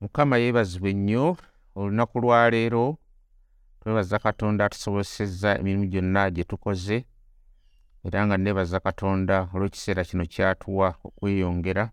[0.00, 1.36] mukama yeebazibwe nnyo
[1.74, 2.98] olunaku lwaleero
[3.80, 6.98] twebaza katonda atusobozesezza emirimu gyonna gye tukoze
[8.06, 11.84] era nga neebaza katonda olw'ekiseera kino kyatuwa okweyongera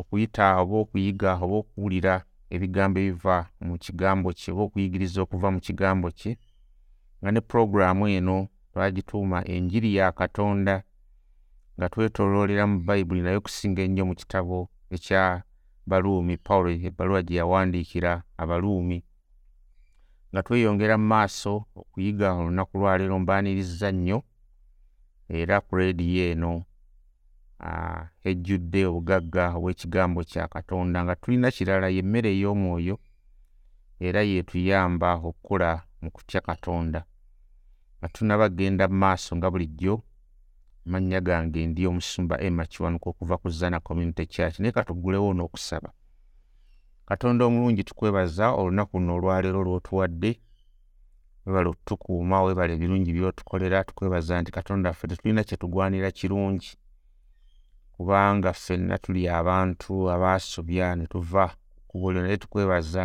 [0.00, 2.14] okuyita oba okuyiga oba okuwulira
[2.54, 3.36] ebigambo ebiva
[3.66, 6.32] mu kigambo kye oba okuyigiriza okuva mu kigambo kye
[7.20, 8.36] nga ne puroguraamu eno
[8.72, 10.74] twagituuma enjiri ya katonda
[11.76, 14.58] nga twetooloolera mu bayibuli naye okusinga ennyo mu kitabo
[14.94, 15.22] ekya
[15.90, 18.12] baluumi pawulo ebbaluwa gye yawandiikira
[18.42, 18.98] abaluumi
[20.30, 24.18] nga tweyongera mu maaso okuyiga olunaku lwaleero mbaanirizza nnyo
[25.38, 26.52] era ku leediyo eno
[28.30, 32.96] ejjudde obugagga obw'ekigambo kya katonda nga tulina kirala ye mmere ey'omwoyo
[34.06, 35.70] era yeetuyamba okukola
[36.02, 37.00] mu kutya katonda.
[37.98, 39.94] Nga tunabagenda mu maaso nga bulijjo
[40.90, 45.90] amannya gange ndi omusumba emma kiwanuka okuva ku zana community church naye katuggulewo n'okusaba.
[47.08, 50.30] Katonda omulungi tukwebaza olunaku luno olwaleero lw'otuwadde
[51.46, 56.72] webale otukuuma webale ebirungi by'otukolera tukwebaza nti katonda ffe tetulina kye tugwanira kirungi.
[57.94, 61.44] Kubanga ffenna tuli abantu abaasobya ne tuva
[61.86, 63.04] kkubo lyo naye tukwebaza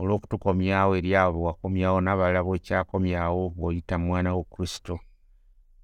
[0.00, 4.94] olw'okutukomyawo eri abo be wakomyawo n'abalala bw'okyakomyawo ng'oyita mu mwana wo kristo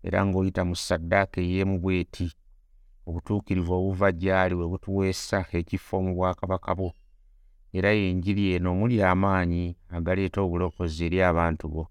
[0.07, 2.29] era ng'oyita mu ssaddaaka eyeemu bw'eti.
[3.07, 6.91] Obutuukirivu obuva gy'ali bwe butuweesa ekifo mu bwakabaka bwo.
[7.77, 9.65] Era yenjiri eno omuli amaanyi
[9.97, 11.85] agaleeta obulokozi eri abantu bo.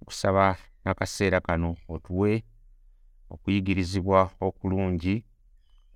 [0.00, 0.44] Okusaba
[0.82, 2.32] n'akaseera kano otuwe
[3.34, 5.16] okuyigirizibwa okulungi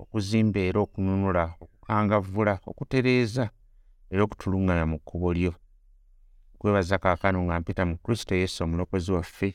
[0.03, 3.45] okuzimba era okununula okukangavvula okutereeza
[4.11, 5.53] era okutuluŋŋamya mu kkubo lyo.
[6.59, 9.51] Kwebaza kaakano nga mpita mu kristo yesu omulokozi waffe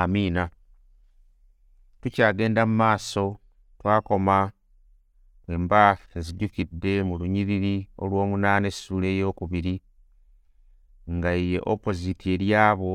[0.00, 0.44] amiina
[2.00, 3.24] tukyagenda mu maaso
[3.78, 4.38] twakoma
[5.54, 5.84] emba
[6.16, 9.74] ezijjukidde mu lunyiriri olw'omunaana essuula ey'okubiri
[11.14, 12.92] nga ye opposite eri abo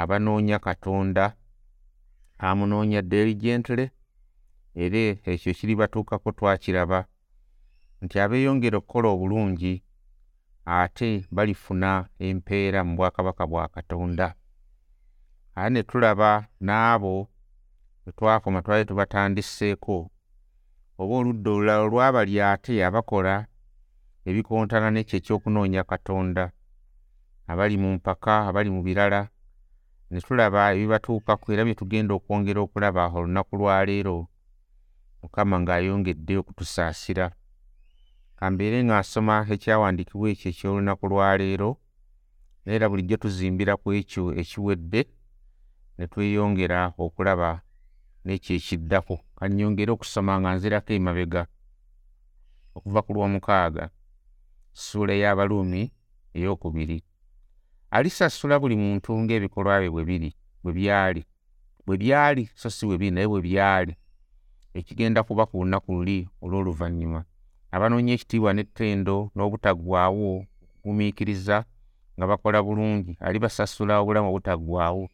[0.00, 1.24] abanoonya katonda
[2.48, 3.86] amunoonya diligently
[4.82, 5.02] era
[5.32, 7.00] ekyo kiribatuukako twakiraba
[8.02, 9.74] nti abeeyongera okukola obulungi
[10.78, 11.90] ate balifuna
[12.26, 14.26] empeera mu bwakabaka bwa katonda
[15.56, 17.28] ate ne tulaba n'abo
[18.02, 20.10] bwe twakoma twali tubatandiseeko.
[20.98, 23.46] Oba oludda olulala olwabali ate abakola
[24.28, 26.44] ebikontana n'ekyo ekyokunoonya katonda
[27.50, 29.22] abali mu mpaka abali mu birala
[30.10, 34.16] ne tulaba ebibatuukako era bye tugenda okwongera okulaba olunaku lwaleero
[35.22, 37.26] mukama ng'ayongedde okutusaasira.
[38.38, 41.70] Kambeere nga nsoma ekyawandiikibwa ekyo eky'olunaku lwaleero
[42.64, 45.00] naye era bulijjo tuzimbira ku ekyo ekiwedde
[45.98, 47.50] ne tweyongera okulaba
[48.24, 51.42] n'ekyo ekiddako kannyongere okusoma nga nzirako emabega.
[52.76, 53.84] Okuva ku lw'omukaaga
[54.74, 55.82] ssuula y'abaluumi
[56.36, 56.98] ey'okubiri.
[57.96, 60.30] Alisasula buli muntu ng'ebikolwa bye bwe biri
[60.62, 61.22] bwe byali.
[61.86, 63.94] Bwe byali so si bwe biri naye bwe byali.
[64.74, 67.20] Ekigenda kuba ku lunaku luli olw'oluvannyuma.
[67.74, 71.56] Abanoonya ekitiibwa n'ettendo n'obutaggwaawo okugumiikiriza
[72.16, 75.04] nga bakola bulungi alibasasula obulamu obutaggwaawo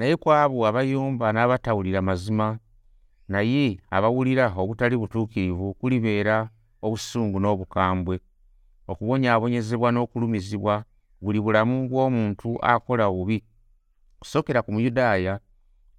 [0.00, 2.56] naye ku abo abayomba n'abatawulira mazima
[3.28, 6.36] naye abawulira obutali butuukirivu kulibeera
[6.80, 8.16] obusungu n'obukambwe.
[8.90, 10.74] Okubonyaabonyezebwa n'okulumizibwa
[11.20, 13.38] buli bulamu bw'omuntu akola obubi
[14.20, 15.34] kusookera ku muyudaaya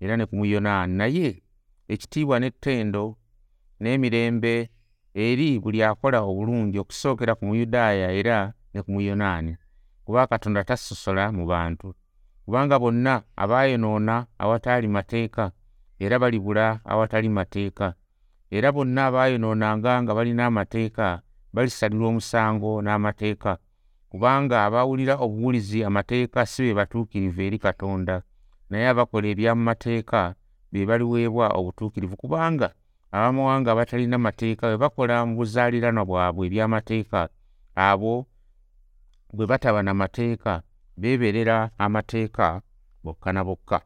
[0.01, 1.29] era ne ku muyonaani naye
[1.93, 3.03] ekitiibwa n'ettendo
[3.81, 4.53] n'emirembe
[5.13, 8.37] eri buli akola obulungi okusookera ku muyudaaya era
[8.73, 9.53] ne ku muyonaani
[10.05, 11.93] kuba katonda tasosola mu bantu
[12.45, 15.51] kubanga bonna abaayonoona awataali mateeka
[15.99, 17.93] era balibula awatali mateeka.
[18.51, 21.21] Era bonna abaayonoonanga nga balina amateeka
[21.53, 23.57] balisalirwa omusango n'amateeka.
[24.09, 28.21] Kubanga abawulira obuwulizi amateeka si be batuukirivu eri katonda
[28.69, 30.35] naye abakola ebya mu mateeka
[30.71, 32.17] be baliweebwa obutuukirivu.
[32.17, 32.73] Kubanga
[33.11, 37.29] abamawanga abatalina mateeka bwe bakola mu buzaaliranwa bwabwe eby'amateeka
[37.75, 38.25] abo
[39.33, 40.61] bwe bataba na mateeka
[40.97, 42.61] beeberera amateeka
[43.03, 43.81] bokka na bokka.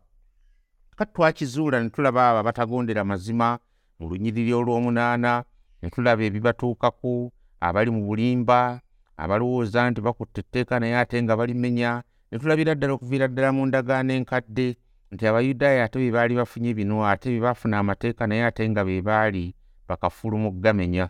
[0.96, 3.60] Kati twakizuula ne tulaba abo abatagondera mazima
[4.00, 5.44] mu lunyiriri olw'omunaana
[5.82, 8.82] ne tulaba ebibatuukako abali mu bulimba
[9.18, 14.12] abalowooza nti bakutte etteeka naye ate nga balimenya ne tulabira ddala okuviira ddala mu ndagaano
[14.14, 14.68] enkadde
[15.12, 19.02] nti abayudaaya ate be baali bafunye bino ate be baafuna amateeka naye ate nga be
[19.02, 19.56] baali
[19.88, 21.06] bakafulu mu ggamenya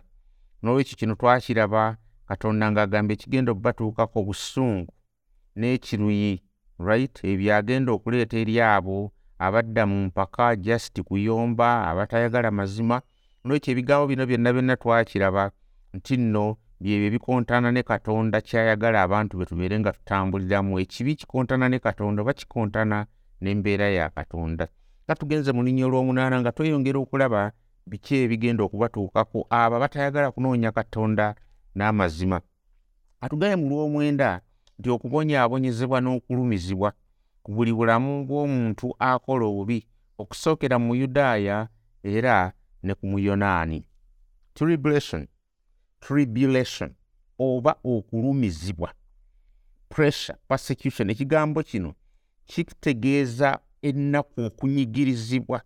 [0.62, 1.96] n'olwekyo kino twakiraba
[2.28, 4.92] katonda ng'agamba ekigenda okubatuukako obusungu
[5.56, 6.42] n'ekiruyi
[6.78, 7.24] right?
[7.24, 13.02] Ebyo agenda okuleeta eri abo abadda mu mpaka just kuyomba abatayagala mazima.
[13.44, 15.50] N'olwekyo ebigambo bino byonna byonna twakiraba
[15.94, 20.80] nti nno byebyo bikontana ne katonda kyayagala abantu bwe tubeere nga tutambuliramu.
[20.80, 23.06] Ekibi kikontana ne katonda oba kikontana
[23.40, 24.68] n'embeera ya katonda.
[25.04, 27.52] Nga tugenze mu linnya olw'omunaana nga tweyongera okulaba
[27.86, 31.34] biki ebigenda okubatuukako abo abatayagala kunoonya katonda
[31.76, 32.40] n'amazima.
[33.20, 34.40] Atugaye mu lw'omwenda
[34.78, 36.92] nti okubonyaabonyezebwa n'okulumizibwa
[37.42, 39.78] ku buli bulamu bw'omuntu akola obubi
[40.18, 41.68] okusookera mu yudaaya
[42.02, 42.52] era
[42.82, 43.78] ne ku muyonaani
[44.54, 45.26] tribulation
[46.00, 46.90] tribulation
[47.38, 48.92] oba okulumizibwa.
[49.88, 51.94] Pressure persecution ekigambo kino
[52.46, 55.60] kitegeeza ennaku okunyigirizibwa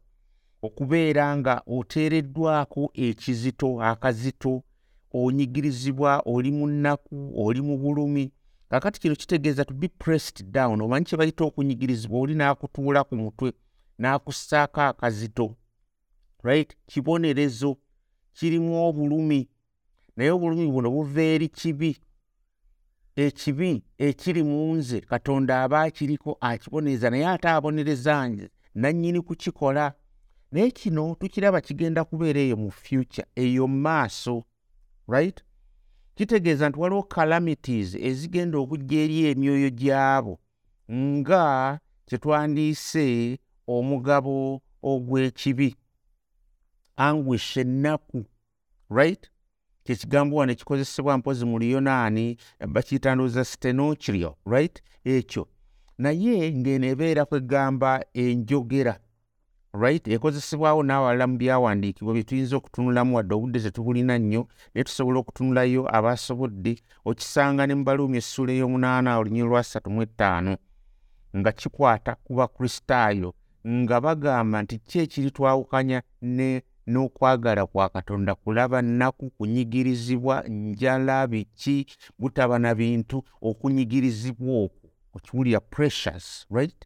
[0.63, 4.63] okubeera nga oteereddwako ekizito akazito
[5.13, 8.33] onyigirizibwa oli mu nnaku oli mu bulumi
[8.71, 13.53] kakati kino kitegeeza to be pressed down omanyi kye bayita okunyigirizibwa oli n'akutuula ku mutwe
[13.99, 15.57] n'akussaako akazito
[16.43, 16.77] right?
[16.87, 17.77] Kibonerezo
[18.33, 19.49] kirimu obulumi.
[20.17, 21.97] Naye obulumi buno buva eri kibi
[23.17, 29.93] ekibi ekiri mu nze katonda aba akiriko akibonereza naye ate abonereza nze nannyini kukikola.
[30.53, 34.45] Naye kino tukiraba kigenda kubeera eyo mu future eyo maaso
[35.09, 35.45] right
[36.21, 40.35] kitegeeza nti waliwo calamities ezigenda okujja eri emyoyo gyabo
[40.93, 41.45] nga
[42.07, 45.77] kyetwandiise omugabo ogw'ekibi.
[46.97, 48.25] Anguish ennaku
[48.91, 49.31] right?
[49.85, 52.37] Kyekigambo wano ekikozesebwa mpozi mu luyonaani
[52.69, 54.83] bakiyitandooza stenochrio right?
[55.05, 55.49] Ekyo.
[55.99, 59.01] Naye ng'eno ebeera kwegamba enjogera
[59.73, 60.09] right?
[60.09, 66.73] Ekozesebwawo n'awalala mu byawandiikibwa bye tuyinza okutunulamu wadde obudde tetubulina nnyo naye tusobola okutunulayo abasobodde
[67.05, 70.57] okisanga ne mu baluumi essuula ey'omunaana olunyi lwa ssatu mu ettaano
[71.39, 73.31] nga kikwata ku bakristaayo
[73.67, 81.87] nga bagamba nti ki ekiri twawukanya ne n'okwagala kwa katonda kulaba nnaku kunyigirizibwa njala biki
[82.19, 86.81] butaba na bintu okunyigirizibwa okwo okiwulira pressures right?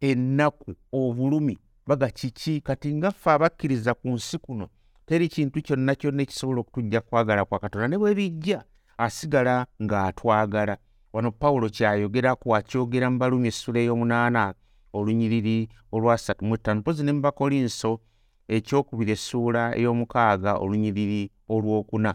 [0.00, 2.60] Ennaku obulumi baga kiki?
[2.60, 4.68] Kati nga ffe abakkiriza ku nsi kuno
[5.06, 8.64] teri kintu kyonna kyonna ekisobola okutujja kwagala kwa katonda ne bwe bijja
[8.98, 10.76] asigala ng'atwagala.
[11.12, 14.54] Wano pawulo kyayogerako akyogera mu balumi essula ey'omunaana
[14.92, 18.00] olunyiriri olwasatu mu ettaano mpozi ne mu bakolinso
[18.48, 22.14] ekyokubiri essuula ey'omukaaga olunyiriri olwokuna.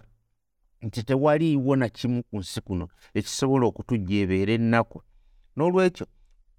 [0.81, 5.01] Nti tewaliiwo na kimu ku nsi kuno ekisobola okutujja ebeera ennaku.
[5.55, 6.05] N'olwekyo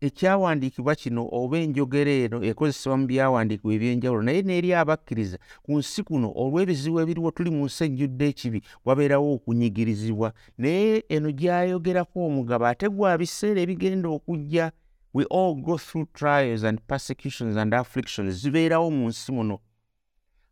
[0.01, 6.29] ekyawandiikibwa kino oba enjogera eno ekozesebwa mu byawandiikibwa ebyenjawulo naye n'eri abakkiriza ku nsi kuno
[6.43, 10.29] olw'ebizibu ebiriwo tuli mu nsi ejjudde ekibi wabeerawo okunyigirizibwa.
[10.59, 14.73] Naye eno gyayogerako omugabo ate gwa biseera ebigenda okujja
[15.13, 19.57] we all go through trials and persecutions and afflictions zibeerawo mu nsi muno.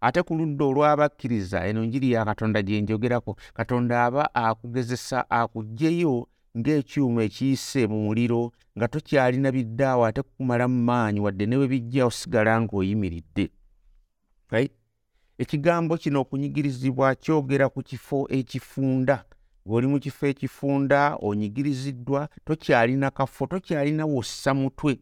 [0.00, 6.28] Ate ku ludda olw'abakkiriza eno njiri ya katonda gye njogerako katonda aba akugezesa akuggyeyo
[6.58, 12.60] ng'ekyuma ekiyise mu muliro nga tokyalina biddaawo ate kukumalamu maanyi wadde ne bwe bijja osigala
[12.60, 13.50] ng'oyimiridde.
[15.38, 19.24] Ekigambo kino okunyigirizibwa kyogera ku kifo ekifunda.
[19.66, 24.98] Ng'oli mu kifo ekifunda onyigiriziddwa tokyalina kafo tokyalina wossa mutwe.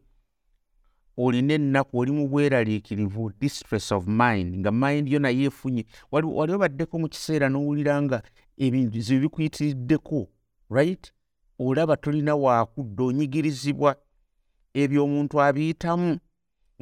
[1.17, 6.99] Olina ennaku oli mu bweraliikirivu distress of mind nga mind yo naye efunye wali obaddeko
[6.99, 8.23] mu kiseera n'owulira nga
[8.58, 10.29] ebintu bikuyitiriddeko
[10.70, 11.16] right
[11.58, 13.96] olaba tolina waakudda onyigirizibwa
[14.75, 16.19] ebyo omuntu abiyitamu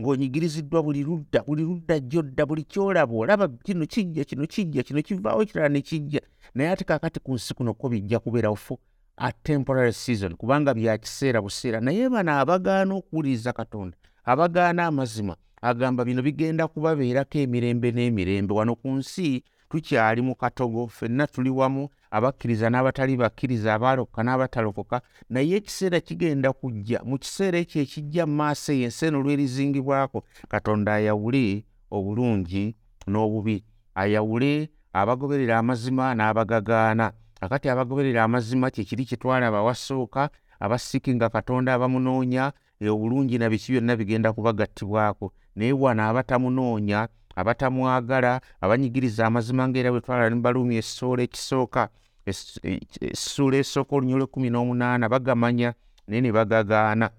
[0.00, 5.44] ng'onyigiriziddwa buli ludda buli ludda jjodda buli kyolaba olaba kino kijja kino kijja kino kivaawo
[5.44, 6.20] kirala ne kijja
[6.54, 8.78] naye ate kaakati ku nsi kuno ko bijja kubeerawo fo
[9.16, 11.80] a temporary season kubanga bya kiseera buseera.
[11.80, 18.54] Naye bano abagaana okuwuliriza katonda abagaana amazima agamba bino bigenda kubabeerako emirembe n'emirembe.
[18.54, 24.96] Wano ku nsi tukyali mu katogo ffenna tuli wamu abakkiriza n'abatali bakkiriza abaalokoka n'abatalokoka
[25.30, 30.18] naye ekiseera kigenda kujja mu kiseera ekyo ekijja mu maaso eyo ensi eno lwerizingibwako
[30.48, 32.64] katonda ayawule obulungi
[33.10, 33.56] n'obubi
[33.94, 37.12] ayawule abagoberera amazima n'abagagaana.
[37.40, 40.30] Akati abagoberera amazima kyekiri kyetwalaba wasooka
[40.60, 42.52] abasikinga katonda abamunoonya
[42.90, 50.30] obulungi na biki byonna bigenda kubagattibwako naye wano abatamunoonya abatamwagala abanyigiriza amazima ngaera bwe twalaba
[50.30, 51.88] ne baluumi essoola ekisooka
[52.26, 55.74] essuula esooka olunya olwekumi n'omunaana bagamanya
[56.06, 57.10] naye ne bagagaana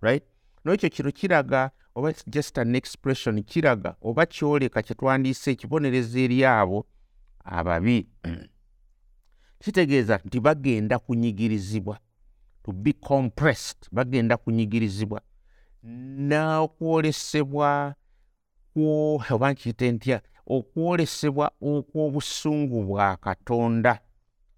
[0.00, 0.24] right?
[0.64, 6.86] Nolwekyo kino kiraga oba just an expression kiraga oba kyoleka kyetwandiise ekibonereza eri abo
[7.44, 8.06] ababi
[9.62, 11.98] kitegeeza nti bagenda kunyigirizibwa
[12.64, 15.20] to be compressed bagenda kunyigirizibwa.
[16.28, 17.94] N'okwolesebwa
[18.76, 24.00] oba nkiyite ntya okwolesebwa okw'obusungu bwa katonda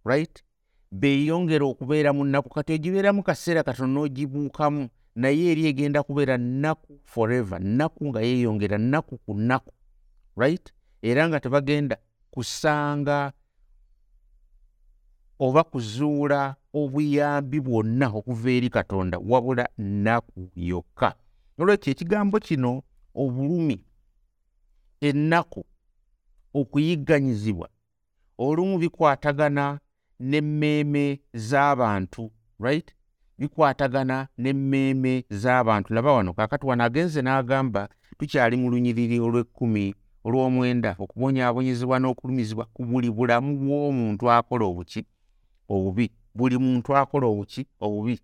[0.05, 0.43] right?
[0.91, 7.61] Beeyongera okubeera mu nnaku kati ogibeeramu kaseera katono n'ogibuukamu naye eri egenda kubeera nnaku forever
[7.61, 9.73] nnaku nga yeeyongera nnaku ku nnaku
[10.37, 10.73] right?
[11.03, 11.97] Era nga tebagenda
[12.31, 13.33] kusanga
[15.39, 21.15] oba kuzuula obuyambi bwonna okuva eri katonda wabula nnaku yokka.
[21.59, 22.83] Olwekyo ekigambo kino
[23.15, 23.85] obulumi
[25.01, 25.65] ennaku
[26.55, 27.69] okuyigganyizibwa
[28.39, 29.81] olumu bikwatagana
[30.21, 32.93] n'emmeeme z'abantu right?
[33.39, 35.95] Bikwatagana n'emmeeme z'abantu.
[35.95, 37.89] Laba wano kaakati wano agenze n'agamba
[38.19, 45.05] tukyali mu lunyiriri olw'ekkumi olw'omwenda okubonyaabonyezebwa n'okulumizibwa ku buli bulamu bw'omuntu akola obuki
[45.69, 46.11] obubi.
[46.35, 48.21] Buli muntu akola obuki obubi.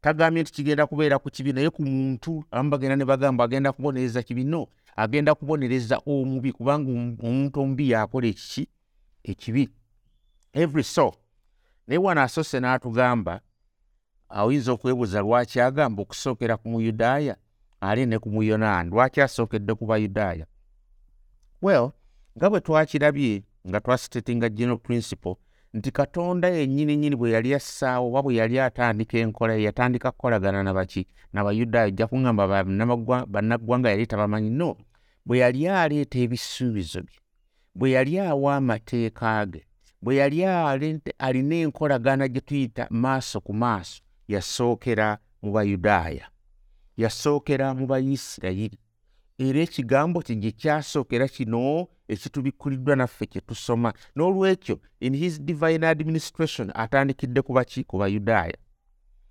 [0.00, 4.22] Tagambye nti kigenda kubeera ku kibi naye ku muntu abamu bagenda ne bagamba agenda kubonereza
[4.22, 4.44] kibi.
[4.44, 8.68] No agenda kubonereza omubi kubanga omuntu omubi yakola ekiki
[9.24, 9.68] ekibi.
[10.52, 11.14] Every so
[11.86, 13.40] naye wano asoose n'atugamba
[14.30, 17.36] oyinza okwebuuza lwaki agamba okusookera ku muyudaaya
[17.80, 20.46] ali ne ku muyonaani lwaki asookedde ku bayudaaya
[21.62, 21.92] well
[22.36, 25.36] nga bwe twakirabye nga twasitetinga general principle
[25.74, 31.06] nti katonda yennyini nnyini bwe yali assaawo oba bwe yali atandika enkola yatandika kukolagana nabaki
[31.32, 32.44] nabayudaaya ojja kuŋŋamba
[33.26, 34.50] bannaggwanga yali tabamanyi.
[34.50, 34.76] No
[35.26, 37.18] bwe yali aleeta ebisuubizo bye
[37.74, 39.62] bwe yali awa amateeka ge
[40.02, 40.44] bwe yali
[41.18, 46.26] alina enkolagana gye tuyita maaso ku maaso yasookera mu bayudaaya
[46.96, 48.78] yasookera mu bayisirayiri
[49.38, 53.92] era ekigambo kye gye kyasookera kino ekitubikkuliddwa naffe kye tusoma.
[54.16, 58.56] N'olwekyo in his divine administration atandikidde ku baki ku bayudaaya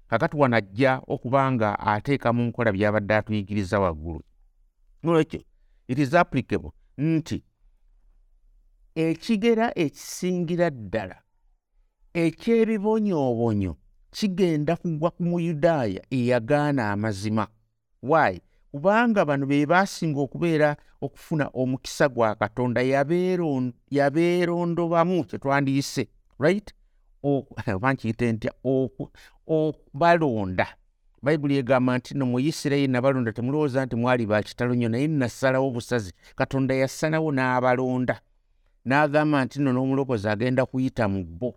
[0.07, 4.23] kakati wanajja okuba nga ateeka mu nkola by'abadde atuyigiriza waggulu.
[5.03, 5.41] N'olwekyo
[5.87, 7.43] it is applicable nti
[8.95, 11.17] ekigera ekisingira ddala
[12.13, 13.77] eky'ebibonyoobonyo
[14.11, 17.47] kigenda kugwa ku muyudaaya eyagaana amazima.
[18.03, 18.41] Why
[18.73, 22.81] kubanga bano be baasinga okubeera okufuna omukisa gwa katonda
[23.91, 26.07] yabeerondobamu kyetwandiyise
[26.39, 26.73] right?
[27.23, 28.51] Oba nkiyite ntya?
[29.47, 30.67] Okubalonda.
[31.21, 36.13] Bayibuli egamba nti no mu isirayiri nabalonda temulowooza nti mwali bakitalo nnyo naye nasalawo obusazi.
[36.35, 38.19] Katonda yasalawo n'abalonda.
[38.85, 41.55] N'agamba nti no n'omulokozi agenda kuyita mu bo.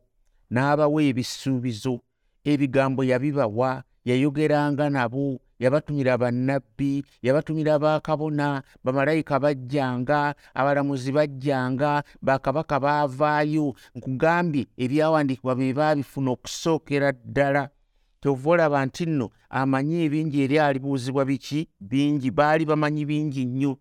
[0.50, 2.00] N'abawa ebisuubizo
[2.44, 13.74] ebigambo yabibawa yayogeranga nabo yabatumira bannabbi yabatumira bakabona bamalayika bajjanga abalamuzi bajjanga bakabaka baavaayo.
[13.94, 17.70] Nkugambye ebyawandiikibwa be baabifuna okusookera ddala.
[18.20, 21.68] Kyova olaba nti nno amanyi ebingi eri alibuuzibwa biki?
[21.80, 23.78] Bingi baali bamanyi bingi nnyo.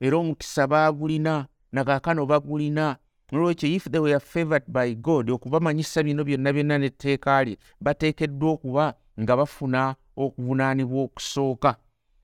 [0.00, 2.96] Era omukisa baagulina nakaakano bagulina.
[3.32, 8.94] Nolwekyo if they were favored by god okubamanyisa bino byonna byonna netteeka lye bateekeddwa okuba
[9.20, 11.76] nga bafuna okuvunaanibwa okusooka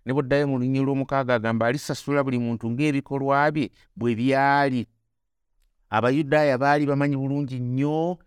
[0.06, 4.86] ne bweddayo mu lunyi lw'omukaaga agamba alisasula buli muntu ng'ebikolwa bye bwe byali.
[5.90, 8.18] Abayudaaya baali bamanyi bulungi nnyo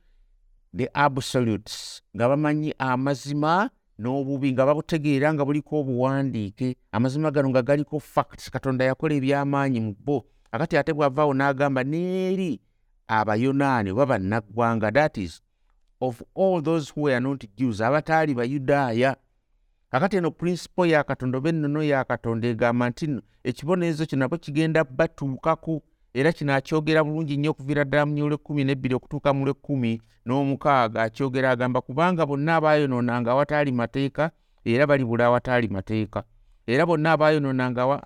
[0.75, 6.77] the absolutes nga bamanyi amazima n'obubi nga babutegeera nga buliko obuwandiike.
[6.91, 10.25] Amazima gano nga galiko facts katonda yakola ebyamaanyi mu bo.
[10.51, 12.61] Akati ate bw'avaawo n'agamba n'eri
[13.07, 15.41] abayonaani oba bannaggwanga that is
[16.01, 19.15] of all those who were not jews abataali bayudaaya
[19.93, 24.37] kakati eno purinsipo ya katonda oba ennono ya katonda egamba nti nno ekibonerezo kino nabwe
[24.37, 25.81] kigenda batuukako
[26.13, 31.03] era kino akyogera bulungi nnyo okuviira ddala mu lwekumi nebbiri okutuuka mu lwekumi n'omukaaga.
[31.03, 34.31] Akyogera agamba kubanga bonna abaayonoonanga awataali mateeka
[34.65, 36.23] era balibula awataali mateeka.
[36.67, 38.01] Era bonna abaayonoonanga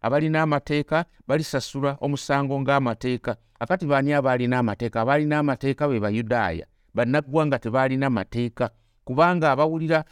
[0.00, 3.36] abalina amateeka balisasula omusango ng'amateeka.
[3.58, 5.00] Akati baani abaalina amateeka?
[5.00, 6.66] Abaalina amateeka be bayudaaya.
[6.94, 8.70] Bannaggwanga tebaalina mateeka.
[9.04, 10.04] Kubanga abawulira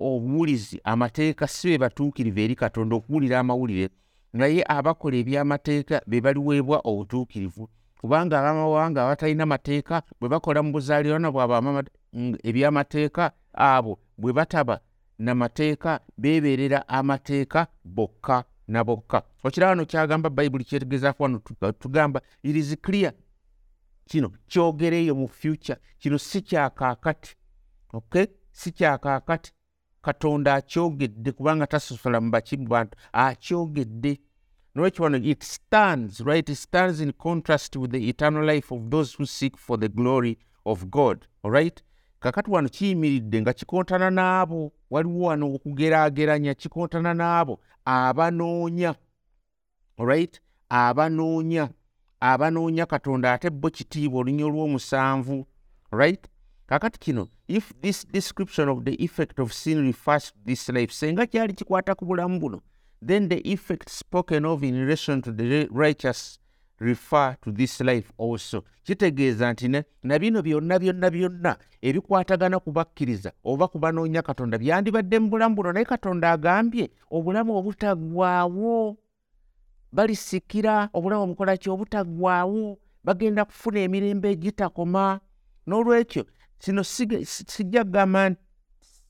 [0.00, 3.88] obuwulizi amateeka si be batuukirivu eri katonda okuwulira amawulire
[4.32, 7.68] naye abakola ebyamateeka be baliweebwa obutuukirivu.
[8.00, 11.82] Kubanga abamawanga abatalina mateeka bwe bakola mu buzaaliranwa bwabwe
[12.48, 14.80] ebyamateeka abo bwe bataba
[15.18, 19.22] namateeka beebeerera amateeka bokka na bokka.
[19.44, 21.38] Okiraba no kyagamba bayibuli kyetegezaako wano
[21.78, 23.12] tugamba irizi clear.
[24.04, 25.78] Kino kyogereeyo mu future.
[25.98, 27.36] Kino si kyakaakati
[27.92, 28.26] okay?
[28.52, 29.52] Si kyakaakati
[30.08, 34.12] katonda akyogedde kubanga tasosola mu baki mu bantu akyogedde.
[34.74, 36.48] Nolwekyo wano it stands right?
[36.48, 40.38] It stands in contrast with the eternal life of those who seek for the glory
[40.68, 41.82] of god alright
[42.20, 48.94] kakati wano kiyimiridde nga kikontana n'abo waliwo wano okugeraageranya kikontana n'abo abanoonya
[49.98, 51.68] alright abanoonya
[52.20, 55.46] abanoonya katonda ate bo kitiibwa olunya olw'omusanvu
[55.90, 56.28] right
[56.68, 61.26] kakati kino if this description of the effect of sin refers to this life senga
[61.26, 62.60] kyali kikwata ku bulamu buno
[63.06, 66.38] then the effect spoken of in relation to the righteous
[66.80, 68.64] refer to this life also.
[68.82, 69.68] Kitegeeza nti
[70.02, 75.84] na bino byonna byonna byonna ebikwatagana kubakkiriza oba kubanoonya katonda byandibadde mu bulamu buno naye
[75.84, 78.96] katonda agambye obulamu obutaggwaawo
[79.92, 81.70] balisikira obulamu obukola ki?
[81.70, 85.20] Obutaggwaawo bagenda kufuna emirembe egitakoma.
[85.66, 86.24] N'olwekyo
[86.58, 88.36] kino sijja kugamba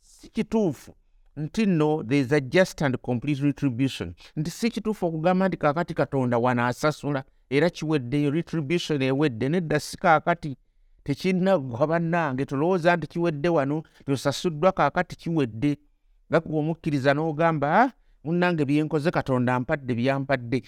[0.01, 0.95] si kituufu
[1.37, 4.15] nti nno thereis a just and complete retribution.
[4.37, 10.57] Nti si kituufu okugamba nti kaakati katonda wanaasasula era kiweddeyo retribution ewedde nedda si kaakati
[11.05, 15.77] tekinaggwa bannange tolowooza nti kiwedde wano tosasuddwa kaakati kiwedde.
[16.31, 17.91] Gakuba omukkiriza n'ogamba ah,
[18.25, 20.63] munnange byenkoze katonda mpadde byampadde.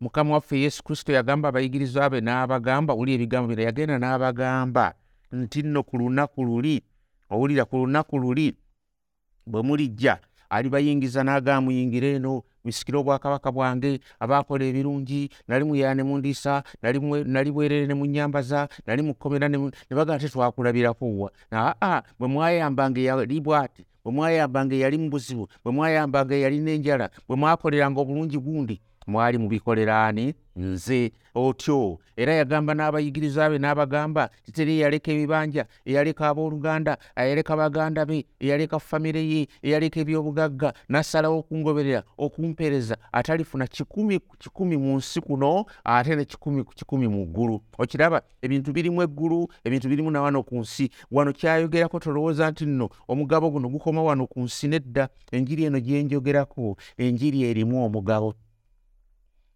[0.00, 4.94] Mukama waffe yesu kristo yagamba abayigirizwa be n'abagamba wuli ebigambo bira yagenda n'abagamba
[5.32, 6.82] nti nno ku lunaku luli
[7.30, 8.56] owulira ku lunaku luli
[9.46, 10.18] bwe mulijja
[10.50, 17.86] alibayingiza n'agamba muyingire eno misikire obwakabaka bwange abaakola ebirungi nali muyana ne mundiisa nali bwerere
[17.86, 24.98] ne munyambaza nali mukomera ne bagaa tetwakulabirakuwa aa bwe mwayambanga eyali bwati bwe mwayambanga eyali
[24.98, 31.12] mu buzibu bwe mwayambanga eyalina enjala bwe mwakoleranga obulungi gundi mwali mubikoleraani nze.
[31.34, 31.98] Otyo.
[32.16, 39.22] Era yagamba n'abayigiriza be n'abagamba kiteri eyaleka ebibanja eyaleka abooluganda eyaleka baganda be eyaleka famire
[39.22, 46.24] ye eyaleka ebyobugagga n'assalawo okungoberera okumpeereza atalifuna kikumi ku kikumi mu nsi kuno ate ne
[46.24, 47.62] kikumi ku kikumi mu ggulu.
[47.78, 50.90] Okiraba ebintu birimu eggulu ebintu birimu na wano ku nsi.
[51.10, 55.08] Wano kyayogerako tolowooza nti nno omugabo guno gukoma wano ku nsi nedda.
[55.32, 58.34] Enjiri eno gyenjogerako enjiri erimu omugabo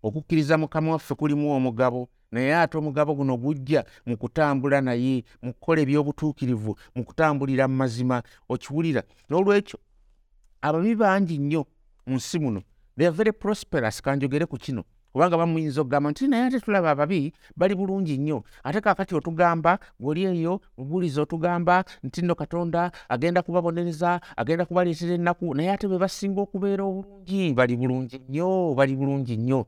[0.03, 5.81] okukkiriza mukama waffe kulimu omugabo naye ate omugabo guno gujja mu kutambula naye mu kukola
[5.83, 8.23] ebyobutuukirivu mu kutambulira mu mazima.
[8.49, 9.79] Okiwulira n'olwekyo
[10.63, 11.67] ababi bangi nnyo
[12.07, 12.61] mu nsi muno
[12.97, 17.33] they are very prosperous kanjogere ku kino kubanga bamuyinza okugamba nti naye ate tulaba ababi
[17.57, 18.43] bali bulungi nnyo.
[18.65, 25.55] Ate kaakati otugamba gwoli eyo obuuliza otugamba nti nno katonda agenda kubabonereza agenda kubaleetera ennaku
[25.55, 29.67] naye ate bwe basinga okubeera obulungi bali bulungi nnyo bali bulungi nnyo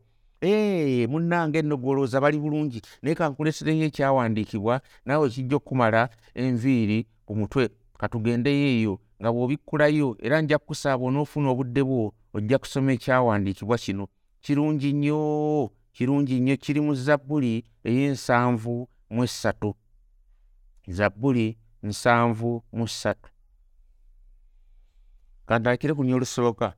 [1.09, 2.83] munnange nno gwolowooza bali bulungi.
[3.03, 10.59] Naye kankulesereyo ekyawandiikibwa naawe kijja okukumala enviiri ku mutwe katugendeyo eyo nga bw'obikkulayo era nja
[10.59, 14.09] kukusaaba onoofuna obudde bwo ojja kusoma ekyawandiikibwa kino.
[14.41, 19.75] Kirungi nnyo kirungi nnyo kiri mu zabbuli ey'ensanvu mu essatu
[20.89, 23.31] zabbuli nsanvu mu ssatu.
[25.47, 26.75] Kantandikire ku nnyo olusoboka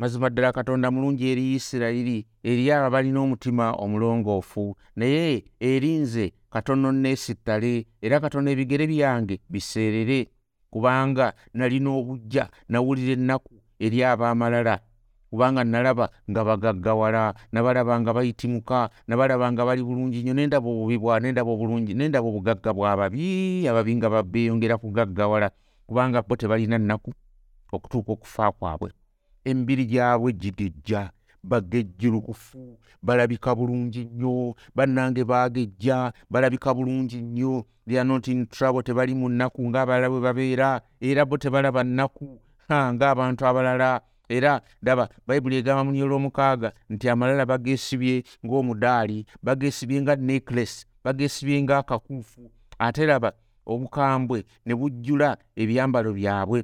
[0.00, 4.76] mazima ddala katonda mulungi eri isirayiri eri abo balina omutima omulongoofu.
[4.96, 10.28] Naye erinze katono neesittale era katonda ebigere byange biseerere.
[10.70, 14.80] Kubanga nalina obujja nawulira ennaku eri ab'amalala
[15.30, 20.34] kubanga nalaba nga bagaggawala nabalaba nga bayitimuka nabalaba nga bali bulungi nnyo.
[20.34, 25.52] Nendaba obubi bwa nendaba obulungi nendaba obugagga bwababi ababi nga babeeyongera kugaggawala
[25.86, 27.12] kubanga bo tebalina nnaku
[27.72, 28.90] okutuuka okufa kwabwe
[29.44, 31.10] emibiri gyabwe gigejja
[31.42, 37.64] bagejjulukufu balabika bulungi nnyo bannange baagejja balabika bulungi nnyo.
[37.88, 42.38] Theyanotin trouble tebali mu nnaku ng'abalala bwe babeera era bo tebalaba nnaku
[42.70, 44.00] ng'abantu abalala.
[44.30, 52.46] Era daba bayibuli egamba mu nyolwomukaaga nti amalala bageesibye ng'omudaali bageesibye nga necklace bageesibye ng'akakuufu
[52.78, 53.32] ate raba
[53.66, 56.62] obukambwe ne bujjula ebyambalo byabwe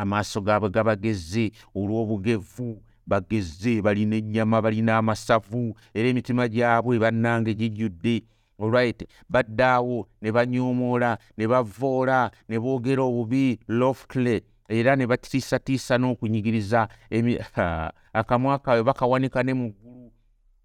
[0.00, 8.22] amaaso gaabwe gabagezze olw'obugevu bagezze balina ennyama balina amasavu era emitima gyabwe bannange gijjudde.
[8.58, 16.88] Olrit baddaawo ne banyoomoola ne bavoola ne boogera obubi loftly era ne batiisatiisa n'okunyigiriza
[18.20, 20.12] akamwa kaabwe bakawanika ne mu ggulu.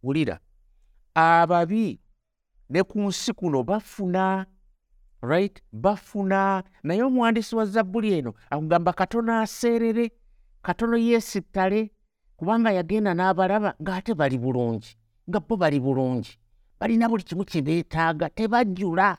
[0.03, 0.39] Wulira
[1.15, 1.99] ababi
[2.69, 4.45] ne ku nsi kuno bafuna
[5.23, 5.61] right?
[5.71, 6.63] Bafuna.
[6.83, 10.11] Naye omuwandiisi wa zabbuli eno akugamba katono aseerere
[10.61, 11.91] katono yeesittale
[12.37, 14.97] kubanga yagenda n'abalaba ng'ate bali bulungi
[15.29, 16.37] nga bo bali bulungi.
[16.79, 19.17] Balina buli kimu kye beetaaga tebajjula.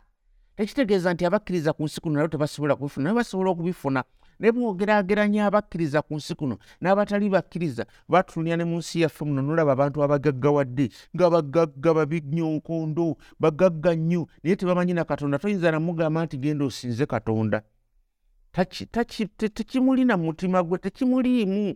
[0.57, 4.05] Tekitegeeza nti abakkiriza ku nsi kuno nabo tebasobola kubifuna naye basobola okubifuna
[4.39, 9.73] naye bwogeraageranya abakkiriza ku nsi kuno n'abatali bakkiriza batulunira ne mu nsi yaffe muno nolaba
[9.73, 14.27] abantu abagaggawadde nga bagagga babinyonkondo bagagga nnyo.
[14.43, 17.63] Naye tebamanyi na katonda toyinza namugamba nti genda osinze katonda.
[19.55, 21.75] Tekimulina mu mutima gwe tekimuliimu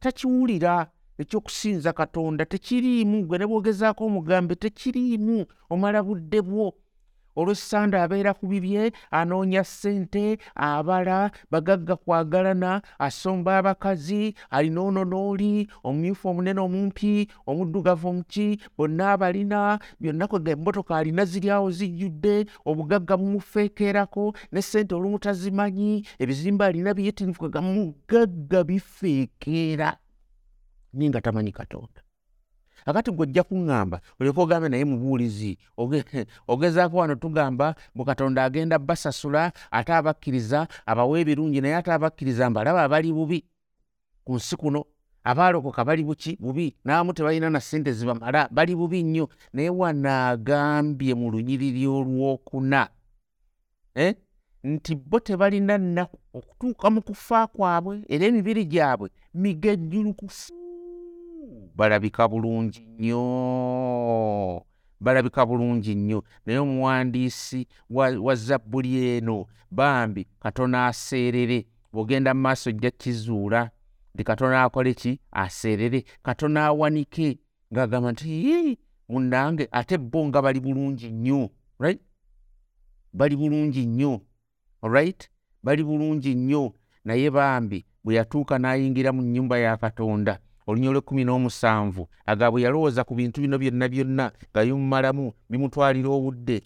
[0.00, 3.26] takiwulira ekyokusinza katonda tekiriimu.
[3.26, 5.46] Gwe ne bwogezaako omugambe tekiriimu.
[5.70, 6.74] Omala budde bwo
[7.36, 16.28] olwessande abeera ku bibye anoonya ssente abala bagagga kwagalana asomba abakazi alina ono n'oli omumyufu
[16.28, 24.34] omunene omumpi omuddugavu omuki bonna abalina byonna kwega emmotoka alina ziri awo zijjudde obugagga bumufeekeerako
[24.52, 29.96] ne ssente olumu tazimanyi ebizimba alina biyitirivu kwega mugagga bifeekeera
[30.92, 32.03] naye nga tamanyi katonda
[32.84, 35.58] akati gwojja kuŋŋamba olyoka ogambe naye mubuulizi
[36.52, 42.82] ogezaako wano tugamba bwe katonda agenda basasula ate abakkiriza abawa ebirungi naye ate abakkiriza mbalaba
[42.82, 43.44] abali bubi.
[44.24, 44.84] Ku nsi kuno
[45.24, 49.28] abaalokoka bali buki bubi n'abamu tebalina na ssente zibamala bali bubi nnyo.
[49.52, 52.88] Naye wanaagambye mu lunyiriri olwokuna
[53.94, 54.14] eh?
[54.64, 60.63] nti bo tebalina nnaku okutuuka mu kufa kwabwe era emibiri gyabwe migejjulukufu
[61.74, 64.64] balabika bulungi nnyo
[65.00, 66.24] balabika bulungi nnyo.
[66.46, 71.66] Naye omuwandiisi wa, wa zabbuli eno bambi katono aseerere.
[71.92, 73.70] Bw'ogenda mu maaso ojja kizuula
[74.14, 75.20] nti katono akole ki?
[75.32, 76.04] Aseerere.
[76.22, 77.38] Katono awanike.
[77.72, 82.00] Ng'agamba nti munnange ate bo nga bali bulungi nnyo right?
[83.12, 84.20] Bali bulungi nnyo
[84.82, 85.28] alright?
[85.62, 86.72] Bali bulungi nnyo.
[87.04, 92.08] Naye bambi bwe yatuuka n'ayingira mu nnyumba ya katonda olunya olwekumi n'omusanvu.
[92.26, 96.62] Aga bwe yalowooza ku bintu bino byonna byonna nga bimumalamu bimutwalira obudde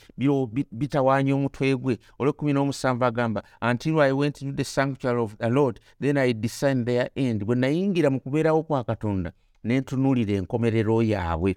[0.72, 1.98] bitawaanya omutwe gwe.
[2.18, 6.84] Olwekumi n'omusanvu agamba until i went to the sanctuary of the lord then i design
[6.84, 7.44] their end.
[7.44, 9.32] Bwe nayingira mu kubeerawo kwa katonda
[9.64, 11.56] ne ntunuulira enkomerero yaabwe.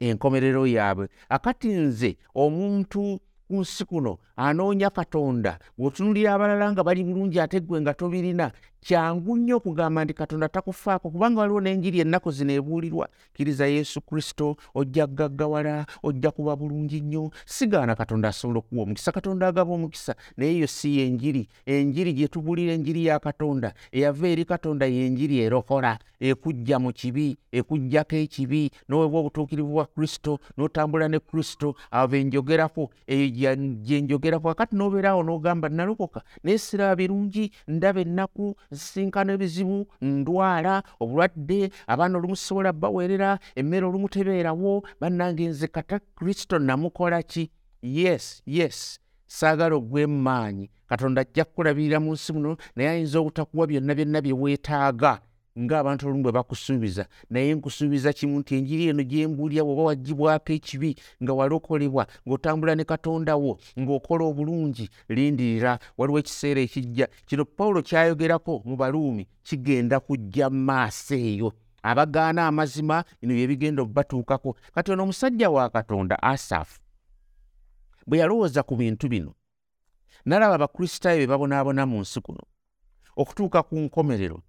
[0.00, 1.08] Enkomerero yaabwe.
[1.28, 7.80] Akati nze omuntu ku nsi kuno anoonya katonda bw'otunulira abalala nga bali bulungi ate ggwe
[7.80, 8.52] nga tobirina
[8.82, 13.08] kyangu nnyo okugamba nti katonda takufaako kubanga waliwo n'enjiri ennaku zino ebuulirwa.
[13.32, 17.30] Kkiriza yesu kristo ojja kugaggawala ojja kuba bulungi nnyo.
[17.46, 20.14] Sigaana katonda asobola okuwa omukisa katonda agaba omukisa.
[20.36, 21.48] Naye eyo si yenjiri.
[21.66, 28.16] Enjiri gye tubuulira enjiri ya katonda eyava eri katonda yenjiri erokola ekujja mu kibi ekujjako
[28.16, 28.70] ekibi.
[28.88, 33.54] N'owebwa obutuukirivu bwa kristo n'otambula ne kristo abo benjogerako eyo
[33.86, 42.18] gyenjogerako kakati n'obeeraawo n'ogamba nalokoka naye siraba birungi ndaba ennaku nsisinkana ebizibu ndwala obulwadde abaana
[42.18, 47.50] olumu sisobola baweerera emmere olumu tebeerawo bannange nze kata kristo namukola ki?
[47.82, 48.98] Yes yes.
[49.26, 54.32] Saagala ogwemu maanyi katonda ajja kukulabirira mu nsi muno naye ayinza obutakuwa byonna byonna bye
[54.32, 55.20] weetaaga
[55.58, 57.06] ng'abantu olumu bwe bakusuubiza.
[57.30, 62.84] Naye nkusuubiza kimu nti enjiri eno gye mbuulira bw'oba wagibwako ekibi nga walokolebwa ng'otambula ne
[62.84, 65.78] katonda wo ng'okola obulungi lindirira.
[65.98, 67.08] Waliwo ekiseera ekijja.
[67.26, 71.52] Kino pawulo kyayogerako mu baluumi kigenda kujja mu maaso eyo.
[71.82, 76.80] Abagaana amazima bino bye bigenda okubatuukako kati ono omusajja wa katonda asafu
[78.06, 79.34] bwe yalowooza ku bintu bino
[80.24, 82.42] nalaba abakristaayo be babonaabona mu nsi kuno
[83.16, 84.42] okutuuka ku nkomerero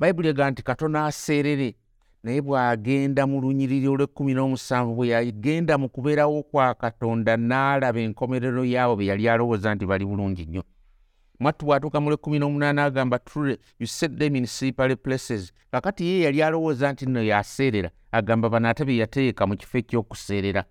[0.00, 1.74] bayibuli ega nti katono aseerere.
[2.22, 8.96] Naye bw'agenda mu lunyiriri olw'ekkumi n'omusanvu bwe yagenda mu kubeerawo kwa katonda n'alaba enkomerero yaabo
[8.96, 10.62] be yali alowooza nti bali bulungi nnyo.
[11.40, 15.52] Mwattu bw'atuuka mu lw'ekkumi n'omunaana agamba true you set them in slippery places.
[15.72, 20.64] Kakati ye yali alowooza nti nno yaseerera agamba bano ate be yateeka mu kifo eky'okuseerera.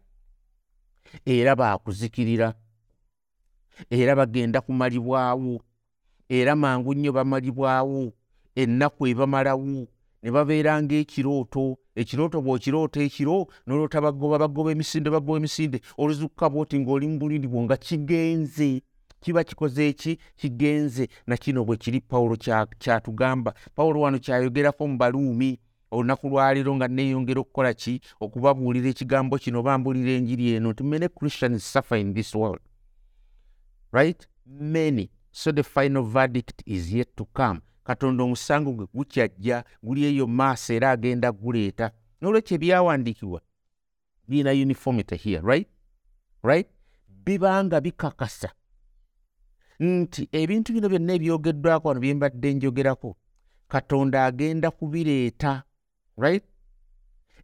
[1.26, 2.54] Era baakuzikirira.
[3.89, 5.62] Era bagenda kumalibwawo.
[6.30, 8.13] Era mangu nnyo bamalibwawo
[8.62, 9.88] ennaku ebamalawo
[10.24, 17.08] ne babeera ng'ekirooto ekirooto bw'okiroota ekiro n'oloota bagoba bagoba emisinde bagoba emisinde oluzukka bwoti ng'oli
[17.08, 18.82] mu buliri bwo nga kigenze.
[19.22, 20.19] Kiba kikoze eki?
[20.36, 21.08] Kigenze.
[21.28, 22.36] Nakino bwe kiri pawulo
[22.80, 23.54] kyatugamba.
[23.76, 25.60] Pawulo wano kyayogerako mu baluumi
[25.91, 28.00] olunaku lwaleero nga neeyongera okukola ki?
[28.19, 32.63] Okubabuulira ekigambo kino bambuulira enjiri eno nti many christians suffer in this world.
[33.91, 34.28] Right?
[34.45, 35.12] Many.
[35.32, 40.73] So the final verdict is yet to come katonda omusango gwe gukyajja guli eyo maaso
[40.73, 43.41] era agenda guleeta n'olwekyo ebyawandiikibwa
[44.28, 45.67] birina uniformity here right?
[46.43, 46.67] Right?
[47.08, 48.49] Bibanga bikakasa.
[49.80, 53.17] Nti ebintu bino byonna ebyogeddwako wano bye mbadde njogerako
[53.67, 55.63] katonda agenda kubireeta
[56.17, 56.43] right?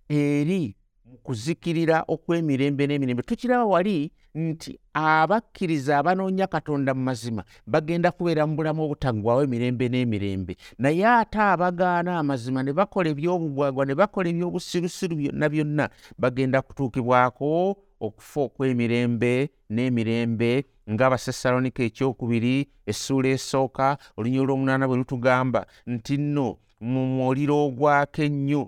[0.09, 0.75] Eri
[1.05, 3.23] mu kuzikirira okw'emirembe n'emirembe.
[3.23, 10.57] Tukiraba wali nti abakkiriza abanoonya katonda mu mazima bagenda kubeera mu bulamu obutaggwawo emirembe n'emirembe.
[10.77, 15.85] Naye ate abagaana amazima ne bakola ebyobugwagwa ne bakola ebyobusirusiru byonna byonna
[16.17, 26.57] bagenda kutuukibwako okufa okw'emirembe n'emirembe ng'abasesalonika ekyokubiri essuula esooka olunya olw'omunaana bwe lutugamba nti nno
[26.81, 28.63] mu muliro ogwako ennyo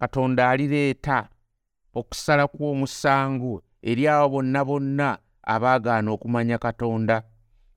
[0.00, 1.28] katonda alireeta
[1.94, 5.08] okusala kw'omusango eri abo bonna bonna
[5.42, 7.22] abaagaana okumanya katonda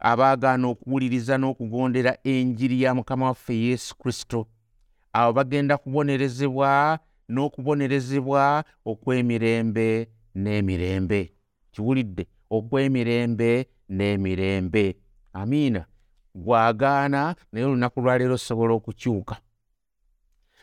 [0.04, 4.48] abaagaana okuwuliriza n'okugondera enjiri ya mukama waffe yesu kristo.
[5.14, 7.00] Abo bagenda kubonerezebwa
[7.30, 9.88] n'okubonerezebwa okw'emirembe
[10.36, 11.32] n'emirembe.
[11.72, 14.98] Kiwulidde okw'emirembe n'emirembe.
[15.34, 15.86] Amiina.
[16.36, 19.36] Gwagaana naye olunaku lwaleero osobola okukyuka.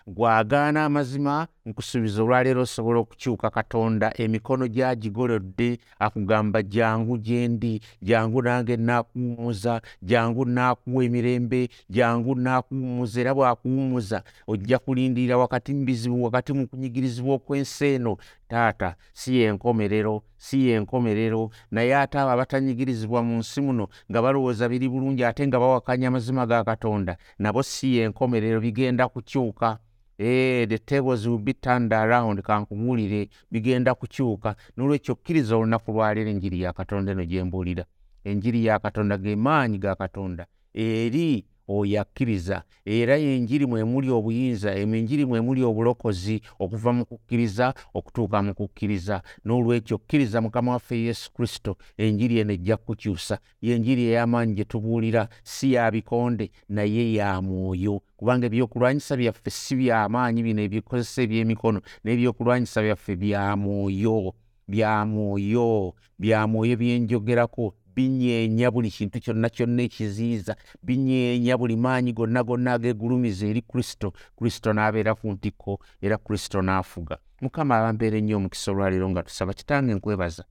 [0.07, 8.77] Gwagaana amazima nkusuubiza olwaleero osobola okukyuka katonda emikono gyagigolodde akugamba jangu gye ndi jangu nange
[8.77, 16.69] naakuwumuza jangu naakuwa emirembe jangu naakuwumuza era bw'akuwumuza ojja kulindirira wakati mu bizibu wakati mu
[16.69, 18.17] kunyigirizibwa okw'ensi eno.
[18.51, 24.89] Taata si yenkomerero si yenkomerero naye ate abo abatanyigirizibwa mu nsi muno nga balowooza biri
[24.89, 29.79] bulungi ate nga bawakanya amazima ga katonda nabo si yenkomerero bigenda kukyuka
[30.23, 34.55] Eh, the tables will be turned around kankubuulire bigenda kukyuka.
[34.77, 37.85] Nolwekyo kkiriza olunaku lwaleero enjiri ya katonda eno gyembuulira
[38.25, 40.47] enjiri ya katonda ge maanyi ga katonda.
[40.75, 41.45] Eri
[41.77, 49.23] oyo akkiriza era yenjiri mwemuli obuyinza enjiri mwemuli obulokozi okuva mu kukkiriza okutuuka mu kukkiriza.
[49.45, 53.39] N'olwekyo kkiriza mukama waffe yesu kristo enjiri eno ejja kukukyusa.
[53.63, 58.03] Yenjiri ey'amaanyi gye tubuulira si ya bikonde naye ya mwoyo.
[58.17, 64.35] Kubanga ebyokulwanyisa byaffe si byamaanyi bino ebikozesa ebyemikono n'ebyokulwanyisa byaffe bya mwoyo.
[64.69, 65.95] Bya mwoyo.
[66.19, 73.47] Bya mwoyo byenjogerako binyeenya buli kintu kyonna kyonna ekiziyiza binyeenya buli maanyi gonna gonna ag'egulumiza
[73.47, 74.13] eri kristo.
[74.37, 77.19] Kristo n'abeera ku ntikko era kristo n'afuga.
[77.41, 80.45] Mukama abambeera ennyo omukisa olwaleero nga tusaba kitange nkwebaza.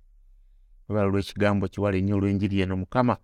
[0.89, 2.75] Webala olw'ekigambo kiwala ennyo olw'enjiri eno.
[2.77, 3.17] Mukama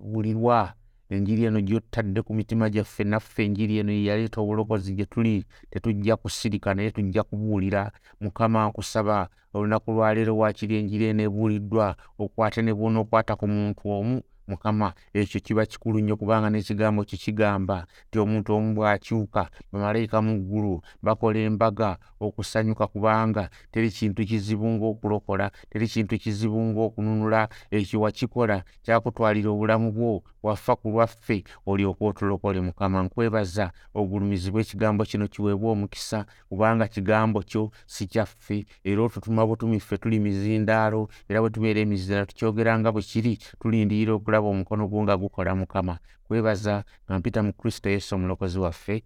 [0.00, 0.74] bulirwa
[1.16, 6.74] enjiri eno gyotadde ku mitima gyaffe naffe enjiri eno yeyaleeta obulokozi gye tuli tetujja kusirika
[6.74, 7.92] naye tujja kubuulira.
[8.20, 14.22] Mukama nkusaba olunaku lwaleero wakiri enjiri eno ebuuliddwa okwate ne bwona okwata ku muntu omu
[14.48, 20.38] mukama ekyo kiba kikulu nnyo kubanga n'ekigambo kye kigamba nti omuntu omu bw'akyuka bamalayika mu
[20.40, 27.48] ggulu bakola embaga okusanyuka kubanga teri kintu kizibu ng'okulokola teri kintu kizibu ng'okununula.
[27.70, 32.60] Ekyo wakikola kyakutwalira obulamu bwo waffa ku lwaffe olyoka otulokole.
[32.60, 38.66] Mukama nkwebaza ogulumizibwa ekigambo kino kiweebwa omukisa kubanga kigambo kyo si kyaffe.
[38.84, 44.14] Era otutuma butumi ffe tuli mizindaalo era bwe tubeera emizindaalo tukyogera nga bwe kiri tulindirira
[44.34, 45.98] okulaba omukono gwo nga gukola mukama.
[46.26, 49.04] Kwebaza nga mpita mu kristo yesu omulokozi waffe.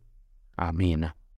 [0.56, 1.12] Amiina